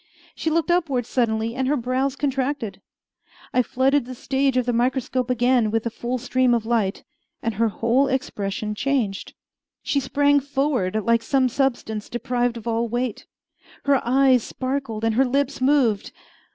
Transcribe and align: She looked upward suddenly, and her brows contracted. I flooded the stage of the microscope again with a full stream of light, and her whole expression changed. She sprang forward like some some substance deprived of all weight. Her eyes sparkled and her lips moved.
She 0.33 0.49
looked 0.49 0.71
upward 0.71 1.05
suddenly, 1.05 1.53
and 1.53 1.67
her 1.67 1.77
brows 1.77 2.15
contracted. 2.15 2.81
I 3.53 3.61
flooded 3.61 4.05
the 4.05 4.15
stage 4.15 4.57
of 4.57 4.65
the 4.65 4.73
microscope 4.73 5.29
again 5.29 5.69
with 5.69 5.85
a 5.85 5.91
full 5.91 6.17
stream 6.17 6.55
of 6.55 6.65
light, 6.65 7.03
and 7.43 7.53
her 7.53 7.67
whole 7.67 8.07
expression 8.07 8.73
changed. 8.73 9.35
She 9.83 9.99
sprang 9.99 10.39
forward 10.39 10.95
like 11.03 11.21
some 11.21 11.47
some 11.47 11.49
substance 11.49 12.09
deprived 12.09 12.57
of 12.57 12.67
all 12.67 12.87
weight. 12.87 13.27
Her 13.85 14.01
eyes 14.03 14.41
sparkled 14.41 15.03
and 15.03 15.13
her 15.13 15.23
lips 15.25 15.61
moved. 15.61 16.11